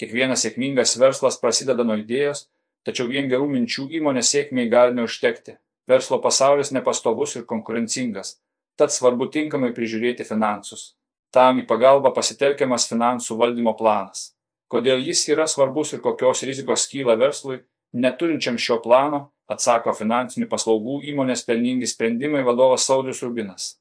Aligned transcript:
Kiekvienas 0.00 0.42
sėkmingas 0.42 0.96
verslas 0.98 1.38
prasideda 1.38 1.84
nuo 1.86 1.96
idėjos, 2.00 2.48
tačiau 2.86 3.06
vien 3.10 3.28
gerų 3.30 3.46
minčių 3.52 3.86
įmonės 4.00 4.32
sėkmiai 4.34 4.70
gali 4.72 4.96
neužtekti. 4.98 5.56
Verslo 5.88 6.18
pasaulis 6.24 6.72
nepastovus 6.74 7.36
ir 7.36 7.44
konkurencingas, 7.46 8.38
tad 8.80 8.90
svarbu 8.90 9.28
tinkamai 9.30 9.70
prižiūrėti 9.76 10.26
finansus. 10.26 10.94
Tam 11.34 11.60
į 11.60 11.66
pagalbą 11.68 12.14
pasitelkiamas 12.16 12.88
finansų 12.90 13.36
valdymo 13.38 13.74
planas. 13.78 14.32
Kodėl 14.70 15.02
jis 15.04 15.22
yra 15.30 15.46
svarbus 15.50 15.92
ir 15.94 16.02
kokios 16.02 16.42
rizikos 16.46 16.86
kyla 16.90 17.14
verslui, 17.20 17.60
neturinčiam 17.94 18.58
šio 18.58 18.80
plano, 18.82 19.28
atsako 19.50 19.92
finansinių 19.94 20.48
paslaugų 20.50 21.02
įmonės 21.12 21.44
pelningi 21.46 21.86
sprendimai 21.90 22.42
vadovas 22.46 22.86
Saudis 22.88 23.22
Rubinas. 23.22 23.74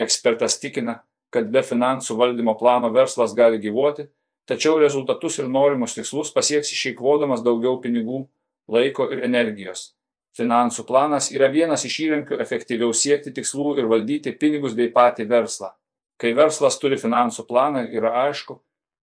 Ekspertas 0.00 0.56
tikina, 0.62 1.00
kad 1.34 1.50
be 1.52 1.60
finansų 1.66 2.16
valdymo 2.16 2.54
plano 2.60 2.92
verslas 2.94 3.34
gali 3.36 3.58
gyvuoti, 3.60 4.06
tačiau 4.48 4.78
rezultatus 4.80 5.38
ir 5.38 5.48
norimus 5.52 5.94
tikslus 5.96 6.32
pasieks 6.34 6.72
išeikvodamas 6.74 7.44
daugiau 7.44 7.76
pinigų, 7.82 8.24
laiko 8.68 9.08
ir 9.12 9.24
energijos. 9.28 9.92
Finansų 10.38 10.84
planas 10.86 11.32
yra 11.34 11.48
vienas 11.50 11.84
iš 11.88 11.98
įrankių 12.04 12.38
efektyviau 12.44 12.94
siekti 12.94 13.32
tikslų 13.34 13.78
ir 13.80 13.88
valdyti 13.90 14.32
pinigus 14.38 14.76
bei 14.78 14.92
patį 14.94 15.26
verslą. 15.30 15.72
Kai 16.18 16.32
verslas 16.34 16.78
turi 16.78 16.98
finansų 16.98 17.44
planą, 17.48 17.84
yra 17.94 18.12
aišku, 18.26 18.58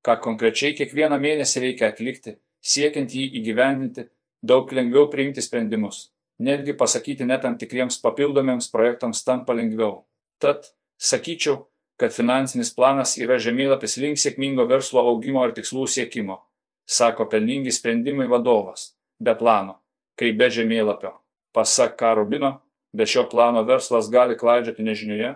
ką 0.05 0.17
konkrečiai 0.23 0.75
kiekvieną 0.77 1.19
mėnesį 1.21 1.63
reikia 1.63 1.89
atlikti, 1.91 2.35
siekiant 2.61 3.13
jį 3.15 3.25
įgyvendinti, 3.39 4.07
daug 4.43 4.71
lengviau 4.71 5.09
priimti 5.11 5.43
sprendimus. 5.43 6.09
Netgi 6.39 6.75
pasakyti 6.77 7.27
net 7.27 7.43
tam 7.45 7.55
tikriems 7.57 7.97
papildomiems 8.03 8.67
projektams 8.71 9.23
tampa 9.23 9.55
lengviau. 9.55 10.03
Tad, 10.43 10.67
sakyčiau, 10.99 11.63
kad 11.99 12.13
finansinis 12.13 12.73
planas 12.75 13.15
yra 13.21 13.37
žemėlapis 13.41 13.97
link 14.01 14.19
sėkmingo 14.19 14.65
verslo 14.67 15.03
augimo 15.11 15.43
ar 15.43 15.53
tikslų 15.55 15.87
siekimo, 15.91 16.41
sako 16.85 17.27
pelningi 17.31 17.71
sprendimai 17.71 18.27
vadovas, 18.31 18.91
be 19.19 19.35
plano, 19.39 19.79
kaip 20.19 20.37
be 20.39 20.49
žemėlapio. 20.51 21.15
Pasak 21.55 21.95
Karubino, 21.99 22.59
be 22.91 23.07
šio 23.07 23.23
plano 23.31 23.63
verslas 23.63 24.09
gali 24.11 24.35
klaidžioti 24.35 24.83
nežinioje, 24.83 25.35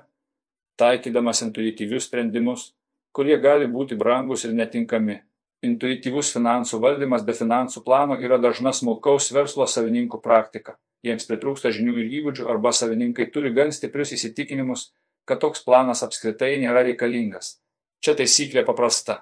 taikydamas 0.80 1.41
intuityvius 1.47 2.09
sprendimus, 2.09 2.73
kurie 3.15 3.39
gali 3.39 3.67
būti 3.71 3.97
brangus 3.99 4.45
ir 4.45 4.55
netinkami. 4.55 5.19
Intuityvus 5.63 6.31
finansų 6.35 6.80
valdymas 6.80 7.25
be 7.27 7.35
finansų 7.35 7.83
plano 7.83 8.15
yra 8.19 8.37
dažna 8.39 8.71
smulkaus 8.75 9.31
verslo 9.35 9.67
savininkų 9.67 10.21
praktika. 10.23 10.77
Jiems 11.03 11.27
pritrūksta 11.27 11.71
žinių 11.75 11.95
ir 11.99 12.13
įgūdžių 12.19 12.47
arba 12.52 12.71
savininkai 12.75 13.27
turi 13.31 13.52
gan 13.55 13.71
stiprius 13.75 14.11
įsitikinimus, 14.15 14.89
kad 15.30 15.41
toks 15.44 15.61
planas 15.66 16.02
apskritai 16.05 16.55
nėra 16.61 16.81
reikalingas. 16.88 17.59
Čia 18.02 18.16
taisyklė 18.17 18.63
paprasta. 18.66 19.19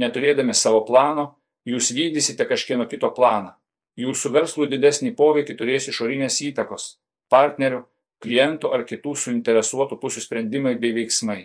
Neturėdami 0.00 0.54
savo 0.54 0.82
plano, 0.88 1.26
jūs 1.68 1.92
vykdysite 1.96 2.46
kažkieno 2.48 2.86
kito 2.88 3.10
planą. 3.16 3.52
Jūsų 3.96 4.32
verslų 4.32 4.68
didesnį 4.72 5.14
poveikį 5.16 5.56
turės 5.58 5.88
išorinės 5.92 6.40
įtakos- 6.48 6.96
partnerių, 7.32 7.84
klientų 8.24 8.72
ar 8.74 8.84
kitų 8.84 9.14
suinteresuotų 9.22 10.00
pusių 10.00 10.20
sprendimai 10.24 10.74
bei 10.80 10.92
veiksmai. 10.92 11.40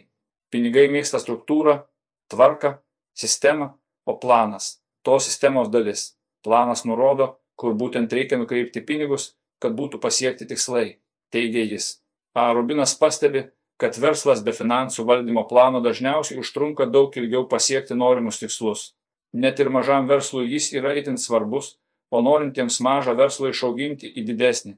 Pinigai 0.52 0.88
mėgsta 0.92 1.20
struktūrą, 1.20 1.84
tvarką, 2.32 2.78
sistemą, 3.16 3.74
o 4.06 4.18
planas- 4.18 4.82
tos 5.06 5.26
sistemos 5.26 5.70
dalis. 5.70 6.16
Planas 6.44 6.84
nurodo, 6.86 7.38
kur 7.56 7.74
būtent 7.74 8.12
reikia 8.12 8.38
nukreipti 8.38 8.82
pinigus, 8.82 9.34
kad 9.60 9.74
būtų 9.74 10.00
pasiekti 10.02 10.48
tikslai, 10.48 10.98
teigia 11.32 11.64
jis. 11.72 12.02
A. 12.36 12.54
Rubinas 12.54 12.96
pastebi, 12.98 13.50
kad 13.82 13.98
verslas 13.98 14.44
be 14.46 14.54
finansų 14.54 15.08
valdymo 15.10 15.42
plano 15.50 15.80
dažniausiai 15.82 16.38
užtrunka 16.44 16.86
daug 16.96 17.16
ilgiau 17.18 17.48
pasiekti 17.50 17.96
norimus 17.98 18.38
tikslus. 18.38 18.92
Net 19.34 19.60
ir 19.64 19.72
mažam 19.74 20.10
verslui 20.12 20.52
jis 20.52 20.68
yra 20.78 20.92
itin 21.00 21.18
svarbus, 21.18 21.78
o 22.14 22.22
norintiems 22.22 22.78
mažą 22.86 23.16
verslą 23.18 23.50
išauginti 23.50 24.12
į 24.20 24.26
didesnį. 24.28 24.76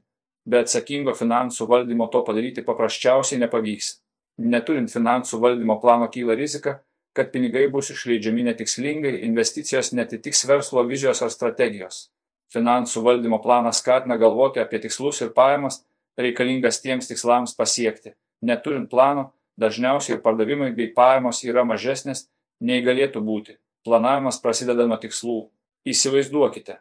Be 0.48 0.62
atsakingo 0.64 1.12
finansų 1.18 1.68
valdymo 1.68 2.08
to 2.14 2.24
padaryti 2.24 2.64
paprasčiausiai 2.64 3.42
nepavyks. 3.42 3.90
Neturint 4.54 4.92
finansų 4.92 5.42
valdymo 5.44 5.76
plano 5.84 6.08
kyla 6.16 6.38
rizika, 6.40 6.78
kad 7.12 7.30
pinigai 7.34 7.68
bus 7.76 7.92
išleidžiami 7.92 8.48
netikslingai, 8.48 9.14
investicijos 9.28 9.92
netitiks 9.92 10.46
verslo 10.48 10.88
vizijos 10.88 11.20
ar 11.22 11.32
strategijos. 11.34 12.08
Finansų 12.54 13.04
valdymo 13.04 13.42
planas 13.44 13.84
skatina 13.84 14.16
galvoti 14.16 14.64
apie 14.64 14.80
tikslus 14.80 15.20
ir 15.20 15.36
pajamas 15.36 15.82
reikalingas 16.16 16.80
tiems 16.80 17.10
tikslams 17.10 17.56
pasiekti 17.58 18.14
neturint 18.44 18.90
plano, 18.90 19.32
dažniausiai 19.60 20.20
pardavimai 20.22 20.72
bei 20.76 20.90
pajamos 20.94 21.42
yra 21.46 21.64
mažesnės 21.66 22.26
nei 22.60 22.82
galėtų 22.84 23.22
būti. 23.24 23.56
Planavimas 23.84 24.40
prasideda 24.42 24.86
nuo 24.88 24.98
tikslų. 25.00 25.38
Įsivaizduokite, 25.84 26.78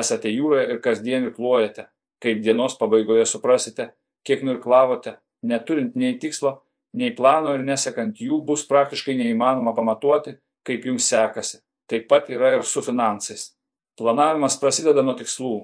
esate 0.00 0.30
jūroje 0.32 0.64
ir 0.74 0.80
kasdien 0.82 1.28
irkluojate, 1.28 1.86
kaip 2.22 2.42
dienos 2.42 2.74
pabaigoje 2.78 3.26
suprasite, 3.30 3.92
kiek 4.26 4.42
nurklavote, 4.46 5.16
neturint 5.46 5.94
nei 5.98 6.16
tikslo, 6.18 6.56
nei 6.98 7.12
plano 7.14 7.54
ir 7.56 7.62
nesekant 7.66 8.18
jų 8.20 8.40
bus 8.46 8.64
praktiškai 8.68 9.14
neįmanoma 9.18 9.74
pamatuoti, 9.76 10.36
kaip 10.66 10.86
jums 10.86 11.06
sekasi. 11.10 11.62
Taip 11.90 12.08
pat 12.10 12.30
yra 12.30 12.54
ir 12.56 12.66
su 12.66 12.82
finansais. 12.82 13.52
Planavimas 13.98 14.56
prasideda 14.60 15.02
nuo 15.04 15.14
tikslų, 15.18 15.54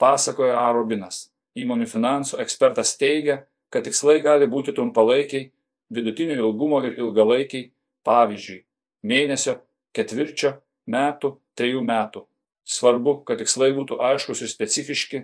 pasakoja 0.00 0.58
A. 0.60 0.70
Robinas. 0.74 1.28
Įmonių 1.58 1.86
finansų 1.90 2.40
ekspertas 2.42 2.94
teigia, 2.98 3.44
kad 3.70 3.86
tikslai 3.86 4.18
gali 4.22 4.48
būti 4.50 4.74
trumpalaikiai, 4.74 5.50
vidutinio 5.94 6.36
ilgumo 6.38 6.80
ir 6.86 6.98
ilgalaikiai, 6.98 7.70
pavyzdžiui, 8.06 8.64
mėnesio, 9.06 9.56
ketvirčio, 9.94 10.56
metų, 10.90 11.36
trejų 11.58 11.82
metų. 11.86 12.24
Svarbu, 12.70 13.20
kad 13.26 13.40
tikslai 13.40 13.70
būtų 13.74 13.98
aiškus 14.10 14.42
ir 14.42 14.50
specifiški, 14.50 15.22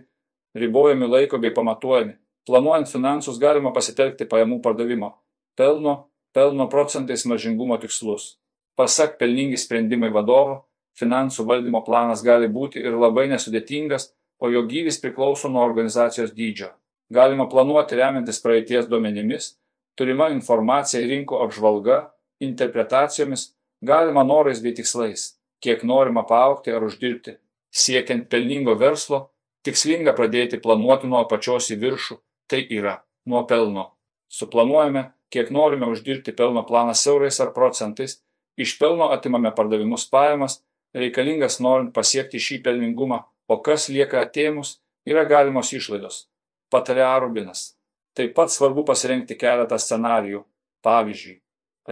ribojami 0.58 1.10
laiko 1.10 1.38
bei 1.42 1.54
pamatuojami. 1.54 2.16
Planuojant 2.46 2.90
finansus 2.90 3.38
galima 3.42 3.72
pasitelkti 3.74 4.26
pajamų 4.30 4.60
pardavimo, 4.62 5.16
pelno, 5.58 5.96
pelno 6.34 6.68
procentais 6.70 7.26
maržingumo 7.26 7.78
tikslus. 7.82 8.36
Pasak 8.78 9.18
pelningi 9.18 9.58
sprendimai 9.58 10.12
vadovo, 10.14 10.60
finansų 10.98 11.46
valdymo 11.48 11.82
planas 11.86 12.22
gali 12.22 12.48
būti 12.52 12.82
ir 12.82 12.94
labai 12.94 13.26
nesudėtingas, 13.32 14.12
o 14.38 14.50
jo 14.52 14.62
gyvis 14.68 15.00
priklauso 15.02 15.48
nuo 15.50 15.64
organizacijos 15.64 16.34
dydžio 16.36 16.70
galima 17.10 17.48
planuoti 17.48 17.96
remiantis 17.96 18.42
praeities 18.42 18.88
duomenimis, 18.90 19.54
turima 19.98 20.28
informacija 20.34 21.02
rinkų 21.06 21.38
apžvalga, 21.44 22.00
interpretacijomis, 22.42 23.52
galima 23.82 24.24
norais 24.26 24.60
bei 24.62 24.74
tikslais, 24.74 25.36
kiek 25.62 25.84
norima 25.84 26.26
paaukti 26.26 26.74
ar 26.74 26.84
uždirbti. 26.84 27.38
Siekiant 27.70 28.28
pelningo 28.32 28.76
verslo, 28.78 29.30
tikslinga 29.66 30.14
pradėti 30.16 30.60
planuoti 30.62 31.08
nuo 31.10 31.22
apačios 31.22 31.70
į 31.74 31.78
viršų, 31.82 32.18
tai 32.50 32.64
yra 32.70 33.00
nuo 33.26 33.44
pelno. 33.46 33.90
Suplanuojame, 34.32 35.10
kiek 35.30 35.50
norime 35.54 35.90
uždirbti 35.90 36.34
pelno 36.36 36.62
planą 36.66 36.94
siaurais 36.94 37.40
ar 37.40 37.52
procentais, 37.54 38.20
iš 38.56 38.78
pelno 38.80 39.10
atimame 39.14 39.52
pardavimus 39.54 40.06
pajamas, 40.10 40.62
reikalingas 40.96 41.60
norint 41.60 41.92
pasiekti 41.94 42.40
šį 42.40 42.62
pelningumą, 42.64 43.22
o 43.48 43.60
kas 43.62 43.90
lieka 43.92 44.22
atėmus, 44.24 44.78
yra 45.06 45.26
galimos 45.28 45.72
išlaidos 45.76 46.24
patarė 46.72 47.04
Arubinas. 47.06 47.72
Taip 48.16 48.34
pat 48.36 48.52
svarbu 48.52 48.84
pasirinkti 48.88 49.36
keletą 49.36 49.78
scenarijų, 49.78 50.42
pavyzdžiui, 50.86 51.40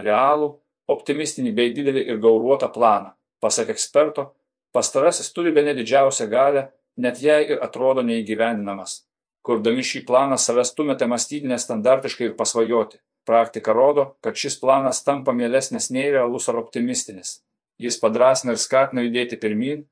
realų, 0.01 0.55
optimistinį 0.89 1.53
bei 1.57 1.73
didelį 1.73 2.05
ir 2.09 2.21
gauruotą 2.21 2.69
planą. 2.73 3.13
Pasak 3.41 3.69
eksperto, 3.73 4.31
pastarasis 4.73 5.31
turi 5.33 5.53
bene 5.53 5.75
didžiausią 5.77 6.27
galę, 6.31 6.69
net 6.97 7.21
jei 7.21 7.51
ir 7.51 7.61
atrodo 7.63 8.01
neįgyvendinamas. 8.05 9.03
Kurdami 9.45 9.83
šį 9.85 10.01
planą 10.07 10.37
savęs 10.41 10.71
stumėte 10.73 11.05
mąstyti 11.05 11.49
nestandartiškai 11.51 12.31
ir 12.31 12.37
pasvajoti. 12.39 12.97
Praktika 13.25 13.73
rodo, 13.73 14.15
kad 14.21 14.37
šis 14.37 14.57
planas 14.61 15.03
tampa 15.05 15.33
mielesnis 15.33 15.91
nei 15.93 16.09
realus 16.13 16.49
ar 16.49 16.57
optimistinis. 16.61 17.39
Jis 17.81 17.97
padrasina 18.01 18.53
ir 18.53 18.61
skatina 18.61 19.03
judėti 19.05 19.37
pirmin, 19.41 19.83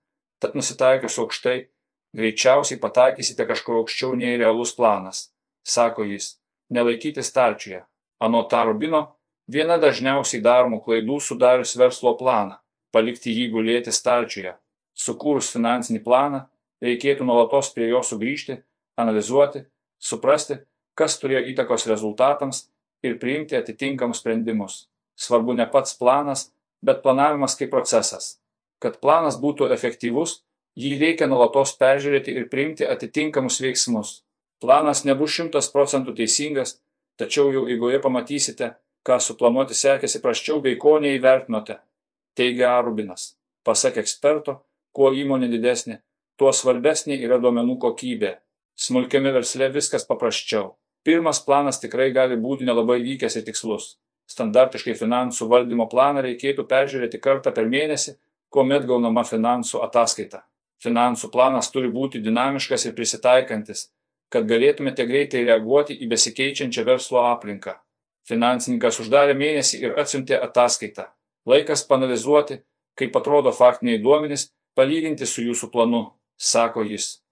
tad 0.41 0.57
nusitaikius 0.57 1.19
aukštai 1.21 1.57
greičiausiai 2.17 2.79
pataikysite 2.79 3.45
kažkur 3.49 3.81
aukščiau 3.81 4.15
nei 4.17 4.37
realus 4.37 4.73
planas, 4.75 5.29
sako 5.65 6.05
jis, 6.09 6.37
nelaikyti 6.69 7.23
stalčiuje. 7.23 7.83
Anot 8.23 8.49
Tarubino, 8.49 9.03
viena 9.51 9.77
dažniausiai 9.81 10.41
daromų 10.43 10.81
klaidų 10.85 11.19
sudarius 11.21 11.75
verslo 11.77 12.15
planą- 12.17 12.59
palikti 12.93 13.33
jį 13.33 13.49
gulėti 13.51 13.91
stalčiuje. 13.91 14.53
Sukūrus 14.95 15.51
finansinį 15.51 16.03
planą, 16.03 16.45
reikėtų 16.81 17.25
nuolatos 17.25 17.73
prie 17.73 17.89
jo 17.89 17.99
sugrįžti, 17.99 18.61
analizuoti, 18.97 19.65
suprasti, 19.99 20.59
kas 20.95 21.17
turėjo 21.19 21.41
įtakos 21.53 21.87
rezultatams 21.87 22.69
ir 23.03 23.17
priimti 23.19 23.57
atitinkamus 23.57 24.21
sprendimus. 24.21 24.87
Svarbu 25.17 25.55
ne 25.55 25.65
pats 25.65 25.97
planas, 25.97 26.51
bet 26.81 27.01
planavimas 27.03 27.55
kaip 27.55 27.71
procesas. 27.71 28.39
Kad 28.79 28.99
planas 28.99 29.39
būtų 29.39 29.71
efektyvus, 29.73 30.43
Jį 30.73 30.95
reikia 30.97 31.27
nuolatos 31.29 31.75
peržiūrėti 31.77 32.33
ir 32.33 32.47
priimti 32.49 32.85
atitinkamus 32.89 33.59
veiksmus. 33.61 34.13
Planas 34.63 35.03
nebus 35.05 35.35
šimtas 35.35 35.67
procentų 35.69 36.15
teisingas, 36.17 36.79
tačiau 37.19 37.51
jau 37.53 37.67
eigoje 37.69 37.99
pamatysite, 38.01 38.71
ką 39.05 39.19
suplanuoti 39.21 39.75
sekėsi 39.77 40.21
praščiau 40.23 40.61
bei 40.63 40.79
ko 40.81 40.95
neįvertinote, 41.03 41.75
teigia 42.33 42.71
Arubinas. 42.77 43.33
Pasak 43.63 43.99
eksperto, 44.01 44.63
kuo 44.95 45.11
įmonė 45.13 45.49
didesnė, 45.51 45.99
tuo 46.39 46.53
svarbesnė 46.55 47.19
yra 47.27 47.37
duomenų 47.43 47.77
kokybė. 47.83 48.31
Smulkiame 48.73 49.33
versle 49.35 49.69
viskas 49.75 50.07
paprasčiau. 50.09 50.71
Pirmas 51.05 51.41
planas 51.45 51.81
tikrai 51.83 52.09
gali 52.15 52.39
būti 52.39 52.65
nelabai 52.65 52.97
vykęs 53.03 53.37
ir 53.37 53.45
tikslus. 53.45 53.97
Standartiškai 54.31 54.95
finansų 54.97 55.49
valdymo 55.51 55.85
planą 55.91 56.23
reikėtų 56.25 56.65
peržiūrėti 56.71 57.21
kartą 57.21 57.53
per 57.53 57.69
mėnesį, 57.69 58.15
kuomet 58.49 58.87
gaunama 58.89 59.25
finansų 59.27 59.83
ataskaita. 59.85 60.41
Finansų 60.83 61.29
planas 61.31 61.71
turi 61.71 61.89
būti 61.91 62.19
dinamiškas 62.23 62.89
ir 62.89 62.95
prisitaikantis, 62.97 63.87
kad 64.33 64.47
galėtumėte 64.49 65.05
greitai 65.07 65.45
reaguoti 65.47 65.95
į 66.03 66.09
besikeičiančią 66.11 66.83
verslo 66.87 67.23
aplinką. 67.29 67.77
Finansininkas 68.27 68.99
uždarė 69.03 69.35
mėnesį 69.39 69.79
ir 69.83 69.97
atsiuntė 69.99 70.39
ataskaitą. 70.39 71.09
Laikas 71.47 71.83
panalizuoti, 71.87 72.61
kaip 72.99 73.15
atrodo 73.19 73.51
faktiniai 73.55 73.99
duomenys, 74.03 74.49
palyginti 74.75 75.27
su 75.27 75.43
jūsų 75.43 75.69
planu, 75.71 76.03
sako 76.39 76.83
jis. 76.87 77.22